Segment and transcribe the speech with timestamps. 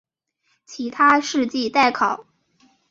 [0.65, 2.25] 其他事迹待考。